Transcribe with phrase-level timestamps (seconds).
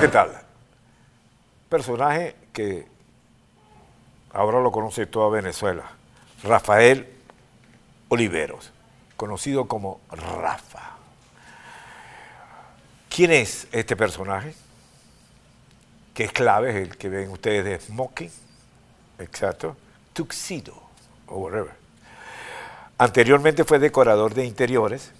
[0.00, 0.30] ¿Qué tal?
[1.70, 2.86] Personaje que
[4.30, 5.84] ahora lo conoce toda Venezuela,
[6.42, 7.08] Rafael
[8.08, 8.72] Oliveros,
[9.16, 10.96] conocido como Rafa.
[13.08, 14.54] ¿Quién es este personaje?
[16.12, 18.30] Que es clave, es el que ven ustedes de Smoking,
[19.18, 19.78] exacto,
[20.12, 20.74] Tuxedo,
[21.26, 21.72] o whatever.
[22.98, 25.12] Anteriormente fue decorador de interiores,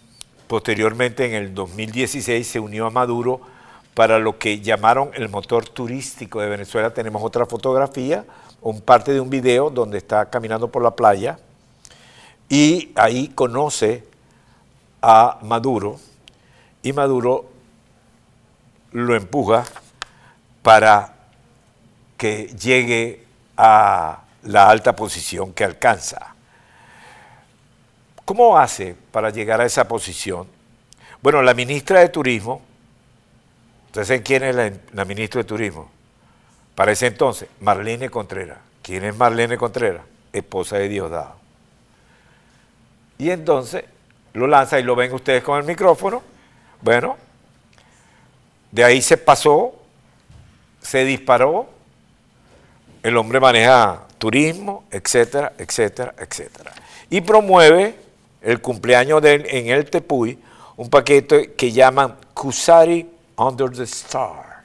[0.47, 3.56] posteriormente en el 2016 se unió a Maduro
[3.97, 6.93] para lo que llamaron el motor turístico de Venezuela.
[6.93, 8.27] Tenemos otra fotografía,
[8.61, 11.39] un parte de un video donde está caminando por la playa
[12.47, 14.05] y ahí conoce
[15.01, 15.99] a Maduro
[16.83, 17.47] y Maduro
[18.93, 19.65] lo empuja
[20.63, 21.15] para
[22.19, 23.25] que llegue
[23.57, 26.35] a la alta posición que alcanza.
[28.27, 30.47] ¿Cómo hace para llegar a esa posición?
[31.23, 32.61] Bueno, la ministra de Turismo,
[33.97, 35.91] ¿ustedes saben quién es la, la ministra de Turismo?
[36.75, 38.59] Para ese entonces, Marlene Contreras.
[38.83, 40.03] ¿Quién es Marlene Contreras?
[40.35, 41.37] Esposa de Diosdado.
[43.17, 43.85] Y entonces
[44.35, 46.23] lo lanza y lo ven ustedes con el micrófono.
[46.83, 47.17] Bueno,
[48.71, 49.75] de ahí se pasó,
[50.83, 51.67] se disparó,
[53.03, 56.73] el hombre maneja turismo, etcétera, etcétera, etcétera.
[57.09, 57.97] Y promueve
[58.43, 60.39] el cumpleaños de él en el Tepuy,
[60.77, 64.63] un paquete que llaman Kusari Under the Star,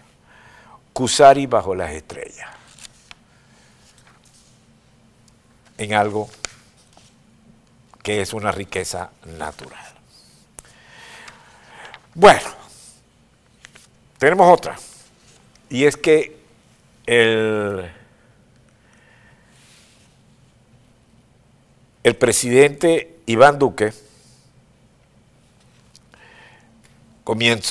[0.94, 2.50] Kusari bajo las estrellas,
[5.77, 6.30] en algo
[8.02, 9.86] que es una riqueza natural.
[12.14, 12.49] Bueno,
[14.17, 14.77] tenemos otra,
[15.69, 16.39] y es que
[17.05, 17.92] el,
[22.03, 23.94] el presidente Iván Duque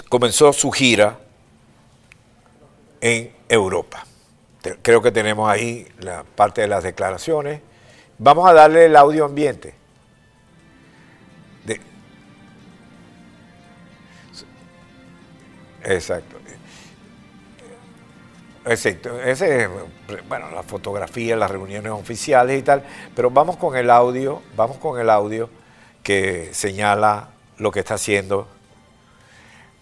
[0.08, 1.18] comenzó su gira
[3.00, 4.06] en Europa.
[4.82, 7.60] Creo que tenemos ahí la parte de las declaraciones.
[8.18, 9.74] Vamos a darle el audio ambiente.
[15.82, 16.36] Exacto.
[18.66, 19.20] Exacto.
[19.22, 19.70] Ese es,
[20.28, 22.84] bueno, la fotografía, las reuniones oficiales y tal,
[23.16, 25.48] pero vamos con el audio, vamos con el audio
[26.02, 28.46] que señala lo que está haciendo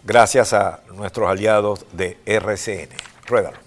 [0.05, 2.89] gracias a nuestros aliados de RCN.
[3.27, 3.59] Ruédalo.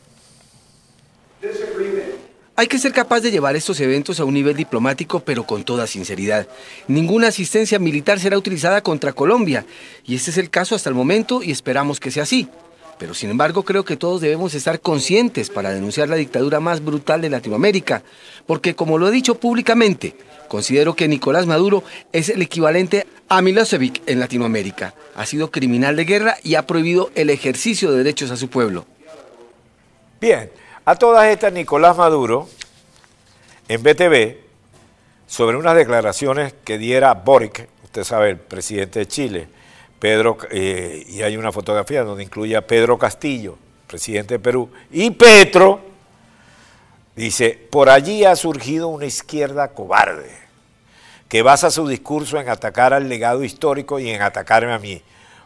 [2.56, 5.88] Hay que ser capaz de llevar estos eventos a un nivel diplomático, pero con toda
[5.88, 6.48] sinceridad.
[6.88, 9.66] Ninguna asistencia militar será utilizada contra Colombia,
[10.06, 12.50] y este es el caso hasta el momento y esperamos que sea así.
[13.02, 17.20] Pero sin embargo creo que todos debemos estar conscientes para denunciar la dictadura más brutal
[17.20, 18.04] de Latinoamérica,
[18.46, 20.16] porque como lo he dicho públicamente,
[20.48, 24.94] considero que Nicolás Maduro es el equivalente a Milosevic en Latinoamérica.
[25.16, 28.86] Ha sido criminal de guerra y ha prohibido el ejercicio de derechos a su pueblo.
[30.20, 30.52] Bien,
[30.86, 32.50] a todas estas Nicolás Maduro,
[33.68, 34.38] en BTV,
[35.26, 39.48] sobre unas declaraciones que diera Boric, usted sabe, el presidente de Chile,
[40.02, 45.12] Pedro, eh, y hay una fotografía donde incluye a Pedro Castillo, presidente de Perú, y
[45.12, 45.80] Petro,
[47.16, 50.32] dice, por allí ha surgido una izquierda cobarde,
[51.30, 55.04] que basa su discurso en atacar al legado histórico y en atacarme a mí.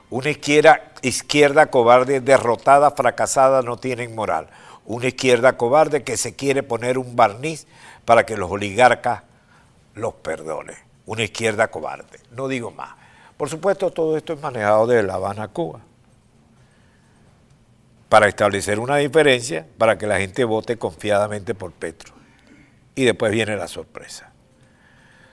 [0.09, 4.47] Una izquierda, izquierda cobarde, derrotada, fracasada, no tienen moral.
[4.85, 7.67] Una izquierda cobarde que se quiere poner un barniz
[8.05, 9.23] para que los oligarcas
[9.95, 10.77] los perdonen.
[11.07, 13.04] Una izquierda cobarde, no digo más.
[13.38, 15.81] Por supuesto, todo esto es manejado de La Habana, Cuba,
[18.07, 22.13] para establecer una diferencia, para que la gente vote confiadamente por Petro.
[22.96, 24.31] Y después viene la sorpresa.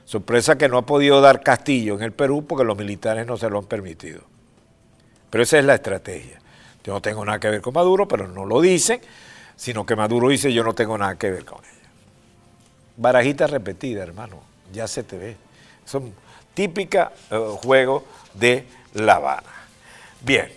[0.05, 3.49] Sorpresa que no ha podido dar Castillo en el Perú porque los militares no se
[3.49, 4.23] lo han permitido.
[5.31, 6.41] Pero esa es la estrategia.
[6.83, 9.01] Yo no tengo nada que ver con Maduro, pero no lo dicen,
[9.55, 11.89] sino que Maduro dice yo no tengo nada que ver con ella.
[12.97, 14.43] Barajita repetida, hermano,
[14.73, 15.37] ya se te ve.
[15.85, 16.13] Son
[16.55, 18.05] típica uh, juego
[18.35, 19.53] de La Habana.
[20.21, 20.53] Bien,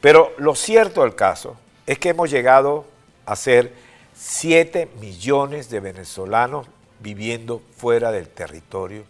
[0.00, 2.86] pero lo cierto del caso es que hemos llegado
[3.26, 3.72] a ser
[4.16, 6.66] 7 millones de venezolanos
[7.00, 9.04] viviendo fuera del territorio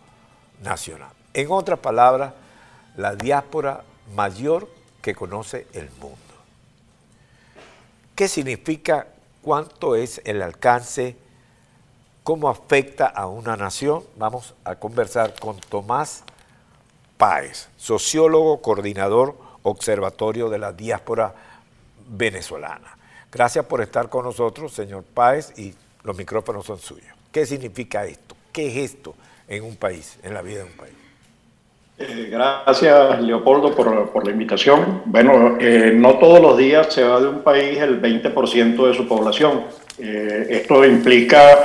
[0.62, 1.10] nacional.
[1.32, 2.32] En otras palabras,
[2.96, 3.82] la diáspora
[4.14, 4.68] mayor
[5.02, 6.18] que conoce el mundo.
[8.14, 9.08] ¿Qué significa?
[9.42, 11.16] ¿Cuánto es el alcance?
[12.24, 14.02] ¿Cómo afecta a una nación?
[14.16, 16.24] Vamos a conversar con Tomás
[17.18, 21.34] Páez, sociólogo, coordinador, observatorio de la diáspora
[22.08, 22.96] venezolana.
[23.30, 27.14] Gracias por estar con nosotros, señor Páez, y los micrófonos son suyos.
[27.30, 28.34] ¿Qué significa esto?
[28.50, 29.14] ¿Qué es esto
[29.46, 30.94] en un país, en la vida de un país?
[31.98, 35.02] Eh, gracias, Leopoldo, por, la invitación.
[35.04, 39.06] Bueno, eh, no todos los días se va de un país el 20% de su
[39.06, 39.64] población.
[39.98, 41.64] Eh, esto implica,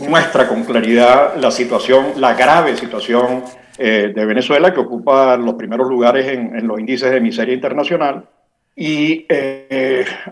[0.00, 3.42] muestra con claridad la situación, la grave situación
[3.78, 8.28] de Venezuela, que ocupa los primeros lugares en los índices de miseria internacional
[8.76, 9.26] y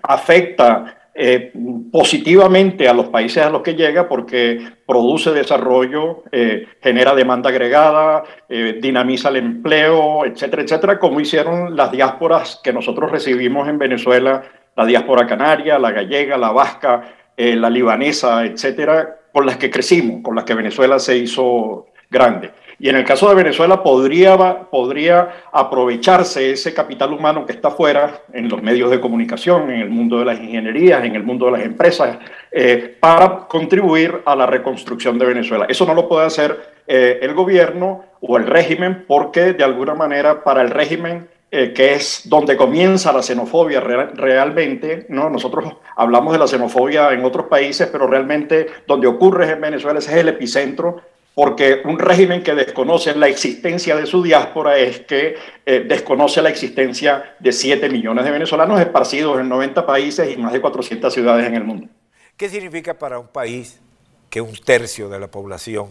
[0.03, 1.53] afecta eh,
[1.93, 8.23] positivamente a los países a los que llega porque produce desarrollo, eh, genera demanda agregada,
[8.49, 14.45] eh, dinamiza el empleo, etcétera, etcétera, como hicieron las diásporas que nosotros recibimos en Venezuela,
[14.81, 17.03] la diáspora canaria, la gallega, la vasca,
[17.37, 22.51] la libanesa, etcétera, con las que crecimos, con las que Venezuela se hizo grande.
[22.79, 24.39] Y en el caso de Venezuela podría,
[24.71, 29.91] podría aprovecharse ese capital humano que está afuera, en los medios de comunicación, en el
[29.91, 32.17] mundo de las ingenierías, en el mundo de las empresas,
[32.51, 35.67] eh, para contribuir a la reconstrucción de Venezuela.
[35.69, 40.43] Eso no lo puede hacer eh, el gobierno o el régimen porque de alguna manera
[40.43, 45.29] para el régimen eh, que es donde comienza la xenofobia realmente, ¿no?
[45.29, 50.13] Nosotros hablamos de la xenofobia en otros países, pero realmente donde ocurre en Venezuela ese
[50.13, 51.03] es el epicentro
[51.35, 56.51] porque un régimen que desconoce la existencia de su diáspora es que eh, desconoce la
[56.51, 61.47] existencia de 7 millones de venezolanos esparcidos en 90 países y más de 400 ciudades
[61.47, 61.89] en el mundo.
[62.37, 63.81] ¿Qué significa para un país
[64.29, 65.89] que un tercio de la población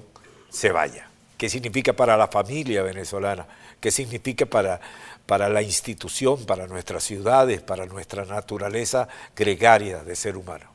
[0.50, 1.09] se vaya?
[1.40, 3.46] ¿Qué significa para la familia venezolana?
[3.80, 4.82] ¿Qué significa para,
[5.26, 10.66] para la institución, para nuestras ciudades, para nuestra naturaleza gregaria de ser humano?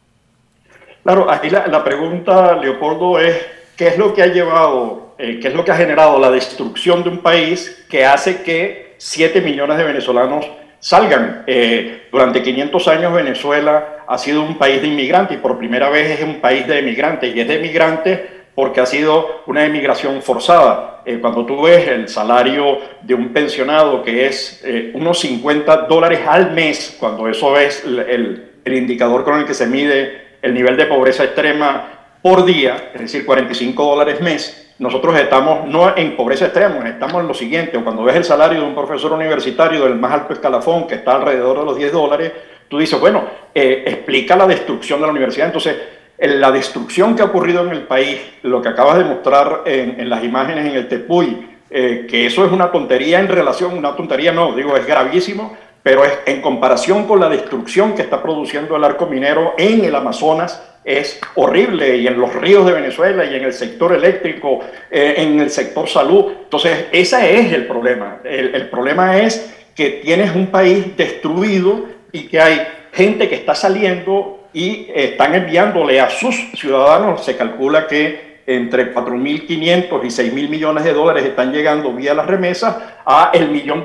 [1.02, 3.36] Claro, aquí la, pregunta, Leopoldo, es
[3.76, 7.02] ¿Qué es lo que ha llevado, eh, qué es lo que ha generado la destrucción
[7.02, 11.42] de un país que hace que 7 millones de venezolanos salgan?
[11.46, 16.18] Eh, durante 500 años Venezuela ha sido un país de inmigrantes y por primera vez
[16.18, 18.20] es un país de emigrantes y es de emigrantes
[18.54, 21.02] porque ha sido una emigración forzada.
[21.06, 24.64] Eh, cuando tú ves el salario de un pensionado que es
[24.94, 29.66] unos 50 dólares al mes, cuando eso es el, el indicador con el que se
[29.66, 35.68] mide el nivel de pobreza extrema por día, es decir, 45 dólares mes, nosotros estamos
[35.68, 39.12] no en pobreza extrema, estamos en lo siguiente, cuando ves el salario de un profesor
[39.12, 42.32] universitario del más alto escalafón, que está alrededor de los 10 dólares,
[42.68, 43.24] tú dices, bueno,
[43.54, 45.46] eh, explica la destrucción de la universidad.
[45.46, 45.76] Entonces,
[46.18, 50.22] la destrucción que ha ocurrido en el país, lo que acabas de mostrar en, las
[50.22, 54.54] imágenes en el Tepuy, eh, que eso es una tontería en relación, una tontería no,
[54.54, 59.06] digo, es gravísimo, pero es en comparación con la destrucción que está produciendo el arco
[59.06, 63.52] minero en el Amazonas, es horrible y en los ríos de Venezuela y en el
[63.52, 66.32] sector eléctrico, eh, en el sector salud.
[66.44, 68.18] Entonces, ese es el problema.
[68.24, 74.43] El, problema es que tienes un país destruido y que hay gente que está saliendo
[74.54, 80.92] y están enviándole a sus ciudadanos, se calcula que entre 4.500 y 6.000 millones de
[80.92, 83.82] dólares están llegando vía las remesas a el millón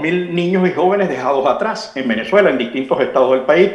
[0.00, 3.70] mil niños y jóvenes dejados atrás en Venezuela, en distintos estados del país.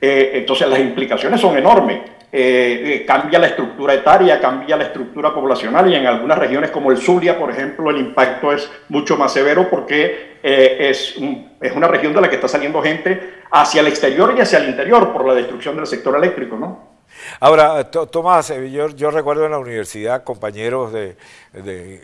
[0.00, 2.00] Eh, entonces las implicaciones son enormes.
[2.30, 6.90] Eh, eh, cambia la estructura etaria, cambia la estructura poblacional y en algunas regiones como
[6.90, 11.16] el Zulia, por ejemplo, el impacto es mucho más severo porque eh, es,
[11.58, 14.68] es una región de la que está saliendo gente hacia el exterior y hacia el
[14.68, 16.98] interior por la destrucción del sector eléctrico, ¿no?
[17.40, 21.16] Ahora, Tomás, yo, yo, recuerdo en la universidad compañeros de,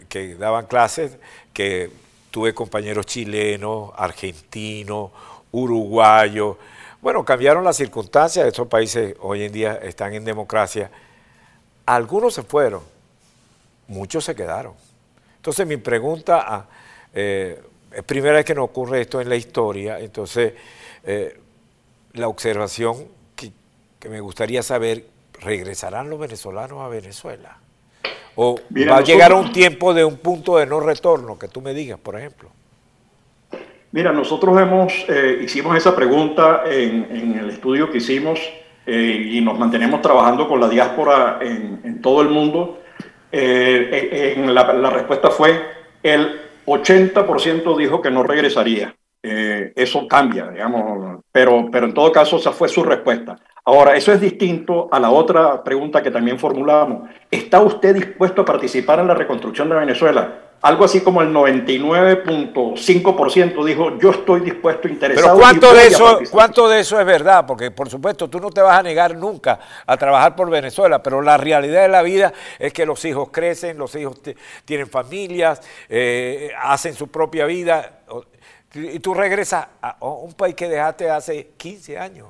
[0.09, 1.19] que daban clases,
[1.53, 1.91] que
[2.31, 5.11] tuve compañeros chilenos, argentinos,
[5.53, 6.57] uruguayos,
[7.05, 10.91] bueno, cambiaron las circunstancias, estos países hoy en día están en democracia.
[11.85, 12.81] Algunos se fueron,
[13.89, 14.73] muchos se quedaron.
[15.37, 16.67] Entonces mi pregunta, ah,
[17.13, 17.61] eh,
[17.93, 20.55] es primera vez que nos ocurre esto en la historia, entonces
[21.05, 21.39] eh,
[22.15, 23.07] la observación
[23.37, 23.53] que,
[24.09, 25.05] me gustaría saber,
[25.41, 27.59] ¿regresarán los venezolanos a Venezuela?
[28.35, 28.59] ¿O
[28.91, 31.99] va a llegar un tiempo de un punto de no retorno, que tú me digas,
[31.99, 32.49] por ejemplo?
[33.95, 38.41] Mira, nosotros hemos, eh, hicimos esa pregunta en, el estudio que hicimos
[38.85, 42.81] eh, y nos mantenemos trabajando con la diáspora en, todo el mundo.
[43.31, 45.61] Eh, en la, la, respuesta fue
[46.03, 48.97] el 80% dijo que no regresaría.
[49.23, 53.37] eso cambia, digamos, pero, pero en todo caso esa fue su respuesta.
[53.65, 57.09] Ahora, eso es distinto a la otra pregunta que también formulamos.
[57.31, 60.44] ¿Está usted dispuesto a participar en la reconstrucción de Venezuela?
[60.63, 65.29] Algo así como el 99.5% dijo, yo estoy dispuesto, interesado.
[65.29, 67.47] Pero ¿cuánto de, eso, ¿cuánto de eso es verdad?
[67.47, 71.23] Porque por supuesto tú no te vas a negar nunca a trabajar por Venezuela, pero
[71.23, 74.21] la realidad de la vida es que los hijos crecen, los hijos
[74.65, 78.01] tienen familias, eh, hacen su propia vida,
[78.75, 82.29] y tú regresas a un país que dejaste hace 15 años,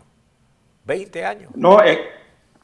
[0.84, 1.50] 20 años.
[1.54, 1.98] No, es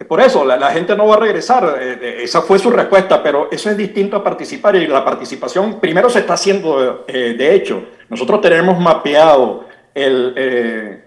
[0.09, 1.77] Por eso, la, gente no va a regresar.
[1.79, 5.79] Eh, eh, esa fue su respuesta, pero eso es distinto a participar y la participación
[5.79, 7.85] primero se está haciendo eh, de hecho.
[8.09, 11.03] Nosotros tenemos mapeado el,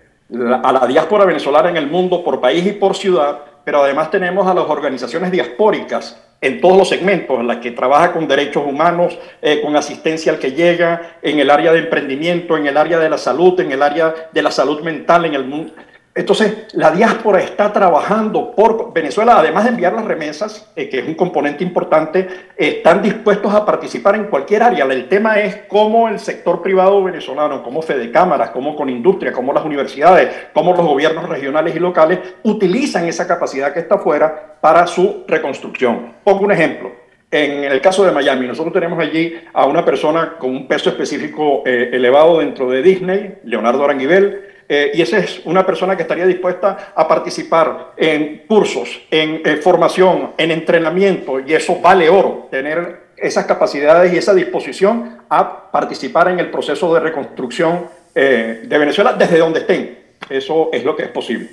[0.64, 4.48] a la diáspora venezolana en el mundo por país y por ciudad, pero además tenemos
[4.48, 9.18] a las organizaciones diaspóricas en todos los segmentos, en las que trabaja con derechos humanos,
[9.64, 13.18] con asistencia al que llega, en el área de emprendimiento, en el área de la
[13.18, 15.74] salud, en el área de la salud mental, en el mundo
[16.16, 21.08] entonces, la diáspora está trabajando por Venezuela, además de enviar las remesas, eh, que es
[21.08, 24.86] un componente importante, están dispuestos a participar en cualquier área.
[24.86, 29.54] El tema es cómo el sector privado venezolano, como Fede Cámaras, como con industria, como
[29.54, 34.86] las universidades, como los gobiernos regionales y locales utilizan esa capacidad que está afuera para
[34.86, 36.14] su reconstrucción.
[36.24, 36.92] Pongo un ejemplo.
[37.32, 41.64] En el caso de Miami, nosotros tenemos allí a una persona con un peso específico
[41.66, 46.26] eh, elevado dentro de Disney, Leonardo Aranguibel, eh, y esa es una persona que estaría
[46.26, 53.04] dispuesta a participar en cursos, en eh, formación, en entrenamiento, y eso vale oro, tener
[53.18, 59.14] esas capacidades y esa disposición a participar en el proceso de reconstrucción eh, de Venezuela
[59.14, 60.00] desde donde estén.
[60.30, 61.50] Eso es lo que es posible.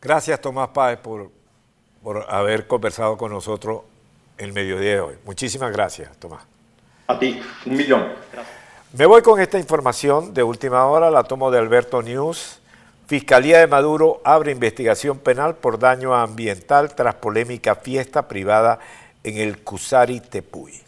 [0.00, 1.30] Gracias, Tomás Páez, por,
[2.02, 3.82] por haber conversado con nosotros
[4.38, 5.14] el mediodía de hoy.
[5.24, 6.44] Muchísimas gracias, Tomás.
[7.06, 8.12] A ti, un millón.
[8.32, 8.65] Gracias.
[8.92, 12.60] Me voy con esta información de última hora, la tomo de Alberto News.
[13.08, 18.78] Fiscalía de Maduro abre investigación penal por daño ambiental tras polémica fiesta privada
[19.24, 20.85] en el Cusari Tepuy.